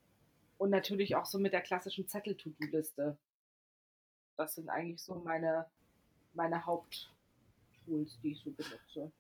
[0.59, 3.16] Und natürlich auch so mit der klassischen Zettel-To-Do-Liste.
[4.37, 5.66] Das sind eigentlich so meine,
[6.35, 7.12] meine Haupt-
[7.85, 9.12] Tools, die ich so benutze.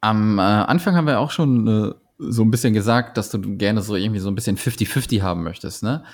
[0.00, 3.82] Am äh, Anfang haben wir auch schon äh, so ein bisschen gesagt, dass du gerne
[3.82, 6.04] so irgendwie so ein bisschen 50-50 haben möchtest, ne?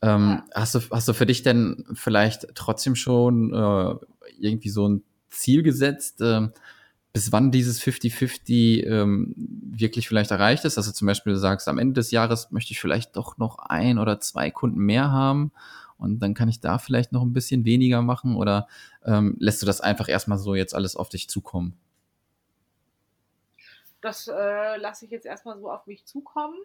[0.00, 0.60] Ähm, ja.
[0.60, 3.94] hast, du, hast du für dich denn vielleicht trotzdem schon äh,
[4.40, 6.48] irgendwie so ein Ziel gesetzt, äh,
[7.12, 10.78] bis wann dieses 50-50 ähm, wirklich vielleicht erreicht ist?
[10.78, 13.98] Also zum Beispiel du sagst, am Ende des Jahres möchte ich vielleicht doch noch ein
[13.98, 15.52] oder zwei Kunden mehr haben
[15.98, 18.66] und dann kann ich da vielleicht noch ein bisschen weniger machen oder
[19.04, 21.76] ähm, lässt du das einfach erstmal so jetzt alles auf dich zukommen?
[24.00, 26.58] Das äh, lasse ich jetzt erstmal so auf mich zukommen.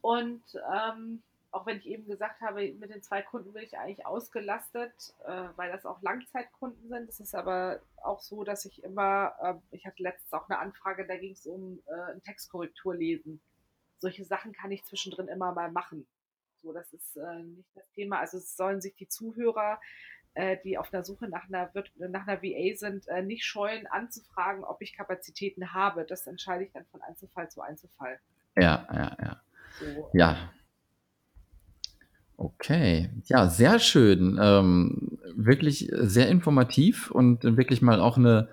[0.00, 0.42] Und
[0.74, 5.14] ähm, auch wenn ich eben gesagt habe, mit den zwei Kunden bin ich eigentlich ausgelastet,
[5.24, 7.08] äh, weil das auch Langzeitkunden sind.
[7.08, 11.06] Es ist aber auch so, dass ich immer, äh, ich hatte letztens auch eine Anfrage,
[11.06, 13.40] da ging es um äh, ein Textkorrektur lesen.
[13.98, 16.06] Solche Sachen kann ich zwischendrin immer mal machen.
[16.62, 18.20] So, das ist äh, nicht das Thema.
[18.20, 19.80] Also es sollen sich die Zuhörer,
[20.34, 24.62] äh, die auf der Suche nach einer, nach einer VA sind, äh, nicht scheuen, anzufragen,
[24.62, 26.04] ob ich Kapazitäten habe.
[26.04, 28.20] Das entscheide ich dann von Einzelfall zu Einzelfall.
[28.56, 29.42] Ja, ja, ja.
[29.78, 30.10] So.
[30.12, 30.52] Ja.
[32.42, 34.38] Okay, ja, sehr schön.
[34.40, 38.48] Ähm, wirklich sehr informativ und wirklich mal auch eine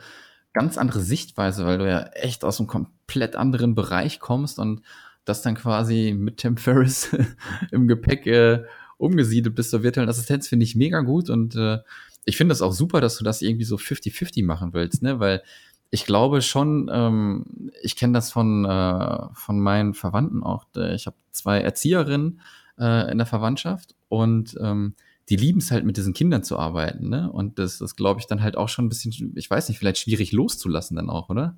[0.51, 4.81] ganz andere Sichtweise, weil du ja echt aus einem komplett anderen Bereich kommst und
[5.23, 7.15] das dann quasi mit Tim Ferriss
[7.71, 8.65] im Gepäck äh,
[8.97, 11.77] umgesiedelt bist zur virtuellen Assistenz, finde ich mega gut und äh,
[12.25, 15.21] ich finde es auch super, dass du das irgendwie so 50-50 machen willst, ne?
[15.21, 15.43] Weil
[15.91, 20.65] ich glaube schon, ähm, ich kenne das von, äh, von meinen Verwandten auch.
[20.75, 22.41] Ich habe zwei Erzieherinnen
[22.79, 24.95] äh, in der Verwandtschaft und ähm,
[25.29, 27.29] die lieben es halt mit diesen Kindern zu arbeiten, ne?
[27.31, 29.97] Und das ist, glaube ich, dann halt auch schon ein bisschen, ich weiß nicht, vielleicht
[29.97, 31.57] schwierig loszulassen dann auch, oder?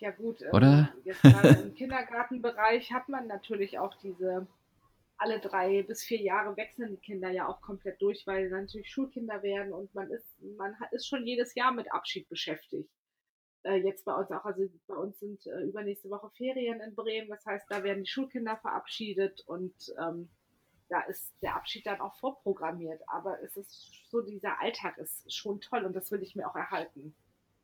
[0.00, 0.94] Ja gut, ähm, Oder?
[1.04, 4.46] jetzt gerade im Kindergartenbereich hat man natürlich auch diese
[5.18, 8.88] alle drei bis vier Jahre wechseln die Kinder ja auch komplett durch, weil sie natürlich
[8.88, 10.24] Schulkinder werden und man ist,
[10.56, 12.88] man ist schon jedes Jahr mit Abschied beschäftigt.
[13.64, 17.28] Äh, jetzt bei uns auch, also bei uns sind äh, übernächste Woche Ferien in Bremen,
[17.28, 20.28] das heißt, da werden die Schulkinder verabschiedet und ähm,
[20.88, 23.02] da ist der Abschied dann auch vorprogrammiert.
[23.08, 26.56] Aber es ist so, dieser Alltag ist schon toll und das will ich mir auch
[26.56, 27.14] erhalten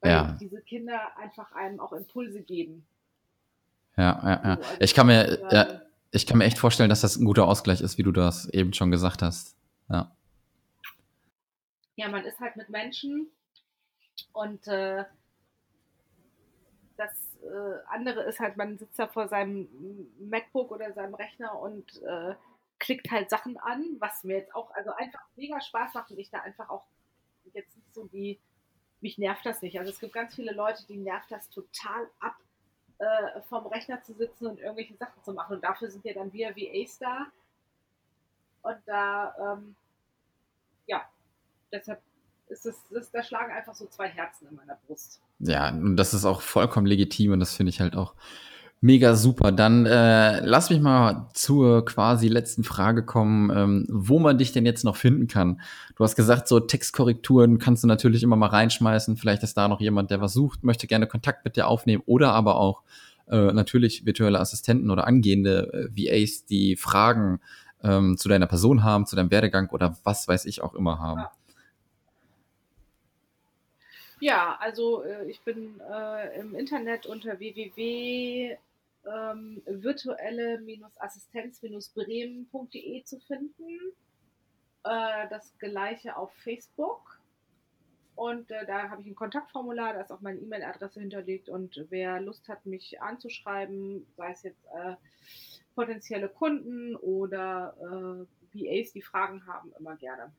[0.04, 0.36] weil ja.
[0.38, 2.86] diese Kinder einfach einem auch Impulse geben.
[3.96, 4.54] Ja, ja, ja.
[4.56, 5.80] Also ich kann mir, ja,
[6.10, 8.74] ich kann mir echt vorstellen, dass das ein guter Ausgleich ist, wie du das eben
[8.74, 9.56] schon gesagt hast.
[9.88, 10.14] Ja.
[11.96, 13.28] Ja, man ist halt mit Menschen
[14.32, 15.04] und äh,
[16.96, 19.68] das äh, andere ist halt, man sitzt da vor seinem
[20.18, 22.34] MacBook oder seinem Rechner und äh,
[22.78, 26.30] klickt halt Sachen an, was mir jetzt auch also einfach mega Spaß macht und ich
[26.30, 26.84] da einfach auch
[27.52, 28.38] jetzt nicht so die
[29.04, 29.78] mich nervt das nicht.
[29.78, 32.36] Also es gibt ganz viele Leute, die nervt das total ab,
[32.98, 35.56] äh, vom Rechner zu sitzen und irgendwelche Sachen zu machen.
[35.56, 37.26] Und dafür sind ja dann wir VAs da.
[38.62, 39.76] Und da, ähm,
[40.86, 41.06] ja,
[41.70, 42.00] deshalb
[42.48, 45.20] ist es, ist, da schlagen einfach so zwei Herzen in meiner Brust.
[45.38, 48.14] Ja, und das ist auch vollkommen legitim und das finde ich halt auch
[48.84, 49.50] Mega super.
[49.50, 54.66] Dann äh, lass mich mal zur quasi letzten Frage kommen, ähm, wo man dich denn
[54.66, 55.62] jetzt noch finden kann.
[55.96, 59.16] Du hast gesagt, so Textkorrekturen kannst du natürlich immer mal reinschmeißen.
[59.16, 62.32] Vielleicht ist da noch jemand, der was sucht, möchte gerne Kontakt mit dir aufnehmen oder
[62.34, 62.82] aber auch
[63.26, 67.40] äh, natürlich virtuelle Assistenten oder angehende äh, VAs, die Fragen
[67.82, 71.20] ähm, zu deiner Person haben, zu deinem Werdegang oder was weiß ich auch immer haben.
[71.20, 71.30] Ja.
[74.24, 78.56] Ja, also äh, ich bin äh, im Internet unter www
[79.06, 79.62] ähm,
[83.04, 83.78] zu finden.
[84.82, 87.20] Äh, das gleiche auf Facebook.
[88.14, 91.50] Und äh, da habe ich ein Kontaktformular, da ist auch meine E-Mail-Adresse hinterlegt.
[91.50, 94.94] Und wer Lust hat, mich anzuschreiben, sei es jetzt äh,
[95.74, 100.32] potenzielle Kunden oder äh, VAs, die Fragen haben, immer gerne.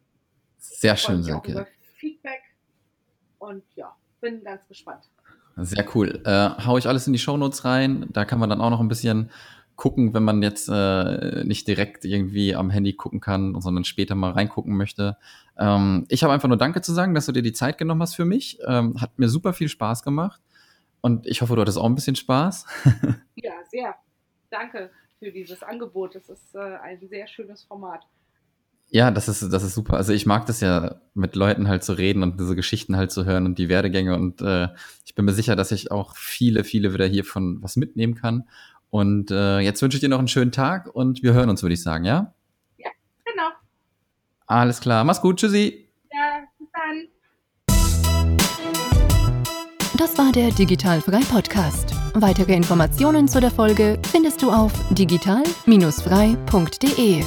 [0.57, 1.67] Sehr schön, danke.
[1.93, 2.54] Feedback.
[3.39, 5.09] Und ja, bin ganz gespannt.
[5.57, 6.21] Sehr cool.
[6.25, 8.07] Äh, hau ich alles in die Shownotes rein.
[8.11, 9.31] Da kann man dann auch noch ein bisschen
[9.75, 14.31] gucken, wenn man jetzt äh, nicht direkt irgendwie am Handy gucken kann, sondern später mal
[14.31, 15.17] reingucken möchte.
[15.57, 18.15] Ähm, ich habe einfach nur Danke zu sagen, dass du dir die Zeit genommen hast
[18.15, 18.59] für mich.
[18.65, 20.41] Ähm, hat mir super viel Spaß gemacht.
[21.01, 22.65] Und ich hoffe, du hattest auch ein bisschen Spaß.
[23.35, 23.95] ja, sehr.
[24.49, 26.15] Danke für dieses Angebot.
[26.15, 28.05] Es ist äh, ein sehr schönes Format.
[28.89, 29.97] Ja, das ist, das ist super.
[29.97, 33.25] Also ich mag das ja, mit Leuten halt zu reden und diese Geschichten halt zu
[33.25, 34.15] hören und die Werdegänge.
[34.15, 34.69] Und äh,
[35.05, 38.47] ich bin mir sicher, dass ich auch viele, viele wieder hiervon was mitnehmen kann.
[38.89, 41.73] Und äh, jetzt wünsche ich dir noch einen schönen Tag und wir hören uns, würde
[41.73, 42.33] ich sagen, ja?
[42.77, 42.89] Ja,
[43.25, 43.49] genau.
[44.47, 45.03] Alles klar.
[45.03, 45.39] Mach's gut.
[45.39, 45.89] Tschüssi.
[46.13, 47.07] Ja, bis dann.
[49.97, 51.93] Das war der Digitalfrei Podcast.
[52.13, 57.23] Weitere Informationen zu der Folge findest du auf digital-frei.de.